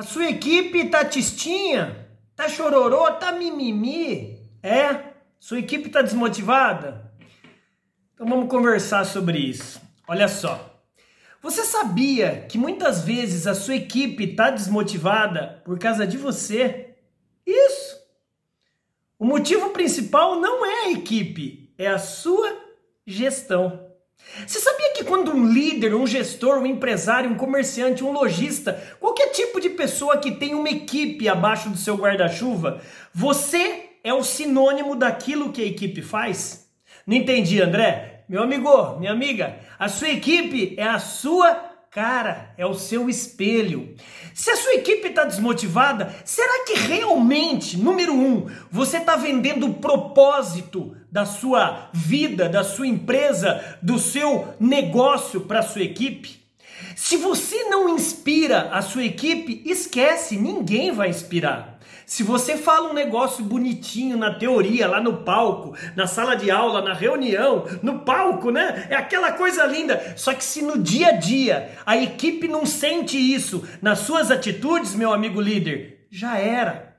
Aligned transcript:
A 0.00 0.02
sua 0.02 0.30
equipe 0.30 0.88
tá 0.88 1.04
tistinha? 1.04 2.08
Tá 2.34 2.48
chororô? 2.48 3.12
Tá 3.12 3.32
mimimi? 3.32 4.50
É? 4.62 5.12
Sua 5.38 5.58
equipe 5.58 5.90
tá 5.90 6.00
desmotivada? 6.00 7.12
Então 8.14 8.26
vamos 8.26 8.48
conversar 8.48 9.04
sobre 9.04 9.36
isso. 9.36 9.78
Olha 10.08 10.26
só. 10.26 10.82
Você 11.42 11.66
sabia 11.66 12.46
que 12.48 12.56
muitas 12.56 13.04
vezes 13.04 13.46
a 13.46 13.54
sua 13.54 13.74
equipe 13.74 14.24
está 14.24 14.48
desmotivada 14.48 15.60
por 15.66 15.78
causa 15.78 16.06
de 16.06 16.16
você? 16.16 16.94
Isso! 17.46 18.00
O 19.18 19.26
motivo 19.26 19.68
principal 19.68 20.40
não 20.40 20.64
é 20.64 20.86
a 20.86 20.92
equipe, 20.92 21.74
é 21.76 21.88
a 21.88 21.98
sua 21.98 22.58
gestão. 23.06 23.86
Você 24.46 24.60
sabia 24.60 24.89
quando 25.04 25.32
um 25.32 25.46
líder, 25.46 25.94
um 25.94 26.06
gestor, 26.06 26.58
um 26.58 26.66
empresário, 26.66 27.30
um 27.30 27.36
comerciante, 27.36 28.04
um 28.04 28.12
lojista, 28.12 28.82
qualquer 28.98 29.28
tipo 29.28 29.60
de 29.60 29.70
pessoa 29.70 30.18
que 30.18 30.32
tem 30.32 30.54
uma 30.54 30.68
equipe 30.68 31.28
abaixo 31.28 31.68
do 31.68 31.76
seu 31.76 31.96
guarda-chuva, 31.96 32.80
você 33.12 33.90
é 34.02 34.12
o 34.12 34.24
sinônimo 34.24 34.96
daquilo 34.96 35.52
que 35.52 35.62
a 35.62 35.66
equipe 35.66 36.02
faz? 36.02 36.68
Não 37.06 37.16
entendi, 37.16 37.60
André? 37.60 38.24
Meu 38.28 38.42
amigo, 38.42 38.96
minha 38.98 39.12
amiga, 39.12 39.58
a 39.78 39.88
sua 39.88 40.08
equipe 40.10 40.74
é 40.76 40.84
a 40.84 40.98
sua 40.98 41.69
cara, 41.90 42.54
é 42.56 42.64
o 42.64 42.72
seu 42.72 43.10
espelho. 43.10 43.96
Se 44.32 44.48
a 44.48 44.56
sua 44.56 44.74
equipe 44.74 45.08
está 45.08 45.24
desmotivada, 45.24 46.14
será 46.24 46.64
que 46.64 46.74
realmente, 46.74 47.76
número 47.76 48.14
um, 48.14 48.46
você 48.70 48.98
está 48.98 49.16
vendendo 49.16 49.66
o 49.66 49.74
propósito 49.74 50.96
da 51.10 51.26
sua 51.26 51.90
vida, 51.92 52.48
da 52.48 52.62
sua 52.62 52.86
empresa, 52.86 53.78
do 53.82 53.98
seu 53.98 54.54
negócio 54.60 55.40
para 55.40 55.58
a 55.58 55.64
sua 55.64 55.82
equipe? 55.82 56.40
Se 56.94 57.16
você 57.16 57.64
não 57.64 57.88
inspira 57.88 58.70
a 58.70 58.82
sua 58.82 59.04
equipe, 59.04 59.60
esquece, 59.64 60.36
ninguém 60.36 60.92
vai 60.92 61.08
inspirar. 61.08 61.79
Se 62.10 62.24
você 62.24 62.56
fala 62.56 62.90
um 62.90 62.92
negócio 62.92 63.44
bonitinho 63.44 64.16
na 64.16 64.34
teoria, 64.34 64.88
lá 64.88 65.00
no 65.00 65.18
palco, 65.18 65.76
na 65.94 66.08
sala 66.08 66.34
de 66.34 66.50
aula, 66.50 66.82
na 66.82 66.92
reunião, 66.92 67.64
no 67.84 68.00
palco, 68.00 68.50
né? 68.50 68.88
É 68.90 68.96
aquela 68.96 69.30
coisa 69.30 69.64
linda. 69.64 70.14
Só 70.16 70.34
que 70.34 70.42
se 70.42 70.60
no 70.60 70.76
dia 70.76 71.10
a 71.10 71.12
dia 71.12 71.70
a 71.86 71.96
equipe 71.96 72.48
não 72.48 72.66
sente 72.66 73.16
isso 73.16 73.64
nas 73.80 74.00
suas 74.00 74.28
atitudes, 74.28 74.92
meu 74.92 75.12
amigo 75.12 75.40
líder, 75.40 76.08
já 76.10 76.36
era. 76.36 76.96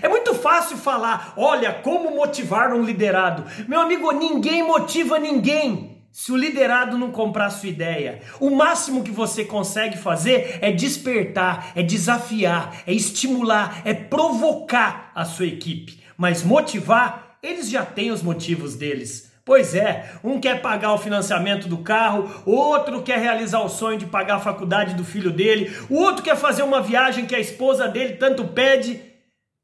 É 0.00 0.08
muito 0.08 0.32
fácil 0.32 0.76
falar, 0.76 1.34
olha, 1.36 1.72
como 1.72 2.14
motivar 2.14 2.72
um 2.72 2.84
liderado. 2.84 3.44
Meu 3.66 3.80
amigo, 3.80 4.12
ninguém 4.12 4.62
motiva 4.62 5.18
ninguém 5.18 5.91
se 6.12 6.30
o 6.30 6.36
liderado 6.36 6.98
não 6.98 7.10
comprar 7.10 7.48
sua 7.48 7.70
ideia, 7.70 8.20
o 8.38 8.50
máximo 8.50 9.02
que 9.02 9.10
você 9.10 9.46
consegue 9.46 9.96
fazer 9.96 10.58
é 10.60 10.70
despertar, 10.70 11.72
é 11.74 11.82
desafiar, 11.82 12.82
é 12.86 12.92
estimular, 12.92 13.80
é 13.86 13.94
provocar 13.94 15.10
a 15.14 15.24
sua 15.24 15.46
equipe. 15.46 16.00
Mas 16.14 16.42
motivar, 16.42 17.38
eles 17.42 17.70
já 17.70 17.82
têm 17.82 18.10
os 18.10 18.22
motivos 18.22 18.76
deles. 18.76 19.32
Pois 19.42 19.74
é, 19.74 20.12
um 20.22 20.38
quer 20.38 20.60
pagar 20.60 20.92
o 20.92 20.98
financiamento 20.98 21.66
do 21.66 21.78
carro, 21.78 22.30
outro 22.44 23.02
quer 23.02 23.18
realizar 23.18 23.60
o 23.60 23.68
sonho 23.70 23.98
de 23.98 24.06
pagar 24.06 24.36
a 24.36 24.40
faculdade 24.40 24.94
do 24.94 25.04
filho 25.04 25.32
dele, 25.32 25.74
o 25.88 25.96
outro 25.96 26.22
quer 26.22 26.36
fazer 26.36 26.62
uma 26.62 26.82
viagem 26.82 27.24
que 27.24 27.34
a 27.34 27.40
esposa 27.40 27.88
dele 27.88 28.16
tanto 28.16 28.44
pede. 28.44 29.11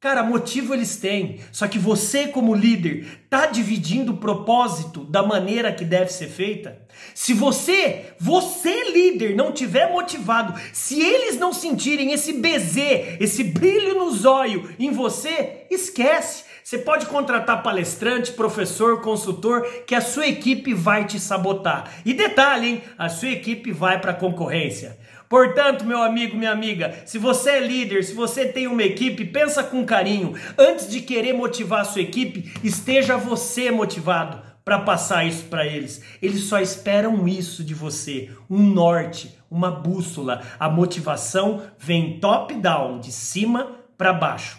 Cara, 0.00 0.22
motivo 0.22 0.74
eles 0.74 0.96
têm. 0.96 1.40
Só 1.50 1.66
que 1.66 1.76
você, 1.76 2.28
como 2.28 2.54
líder, 2.54 3.26
tá 3.28 3.46
dividindo 3.46 4.12
o 4.12 4.16
propósito 4.16 5.02
da 5.04 5.24
maneira 5.24 5.72
que 5.72 5.84
deve 5.84 6.12
ser 6.12 6.28
feita? 6.28 6.80
Se 7.12 7.34
você, 7.34 8.12
você 8.16 8.92
líder, 8.92 9.34
não 9.34 9.50
tiver 9.50 9.90
motivado, 9.90 10.54
se 10.72 11.00
eles 11.00 11.36
não 11.36 11.52
sentirem 11.52 12.12
esse 12.12 12.32
bezê, 12.34 13.16
esse 13.18 13.42
brilho 13.42 13.98
no 13.98 14.12
zóio 14.12 14.72
em 14.78 14.92
você, 14.92 15.66
esquece. 15.68 16.44
Você 16.62 16.78
pode 16.78 17.06
contratar 17.06 17.64
palestrante, 17.64 18.30
professor, 18.30 19.00
consultor, 19.00 19.66
que 19.84 19.96
a 19.96 20.00
sua 20.00 20.28
equipe 20.28 20.74
vai 20.74 21.06
te 21.06 21.18
sabotar. 21.18 21.90
E 22.04 22.14
detalhe, 22.14 22.68
hein? 22.68 22.82
A 22.96 23.08
sua 23.08 23.30
equipe 23.30 23.72
vai 23.72 24.00
para 24.00 24.14
concorrência. 24.14 24.96
Portanto, 25.28 25.84
meu 25.84 26.02
amigo, 26.02 26.36
minha 26.36 26.50
amiga, 26.50 27.02
se 27.04 27.18
você 27.18 27.50
é 27.50 27.60
líder, 27.60 28.02
se 28.02 28.14
você 28.14 28.46
tem 28.46 28.66
uma 28.66 28.82
equipe, 28.82 29.24
pensa 29.26 29.62
com 29.62 29.84
carinho. 29.84 30.34
Antes 30.56 30.88
de 30.88 31.00
querer 31.00 31.34
motivar 31.34 31.82
a 31.82 31.84
sua 31.84 32.00
equipe, 32.00 32.52
esteja 32.64 33.16
você 33.16 33.70
motivado 33.70 34.42
para 34.64 34.78
passar 34.78 35.26
isso 35.26 35.44
para 35.44 35.66
eles. 35.66 36.02
Eles 36.20 36.40
só 36.44 36.60
esperam 36.60 37.26
isso 37.26 37.64
de 37.64 37.74
você, 37.74 38.30
um 38.50 38.62
norte, 38.62 39.34
uma 39.50 39.70
bússola. 39.70 40.42
A 40.58 40.68
motivação 40.68 41.62
vem 41.78 42.18
top 42.20 42.54
down, 42.54 43.00
de 43.00 43.12
cima 43.12 43.76
para 43.96 44.12
baixo. 44.12 44.58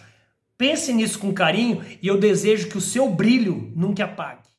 Pense 0.58 0.92
nisso 0.94 1.20
com 1.20 1.34
carinho 1.34 1.84
e 2.02 2.08
eu 2.08 2.20
desejo 2.20 2.70
que 2.70 2.78
o 2.78 2.82
seu 2.82 3.10
brilho 3.10 3.72
nunca 3.76 4.06
apague. 4.06 4.50